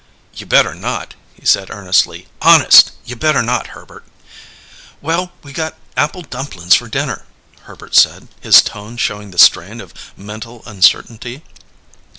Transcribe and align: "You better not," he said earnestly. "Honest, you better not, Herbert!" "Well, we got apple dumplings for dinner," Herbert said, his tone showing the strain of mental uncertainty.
"You 0.33 0.47
better 0.47 0.73
not," 0.73 1.13
he 1.35 1.45
said 1.45 1.69
earnestly. 1.69 2.27
"Honest, 2.41 2.91
you 3.05 3.15
better 3.15 3.43
not, 3.43 3.67
Herbert!" 3.77 4.03
"Well, 4.99 5.31
we 5.43 5.53
got 5.53 5.77
apple 5.95 6.23
dumplings 6.23 6.73
for 6.73 6.87
dinner," 6.87 7.27
Herbert 7.65 7.93
said, 7.93 8.27
his 8.39 8.63
tone 8.63 8.97
showing 8.97 9.29
the 9.29 9.37
strain 9.37 9.79
of 9.79 9.93
mental 10.17 10.63
uncertainty. 10.65 11.43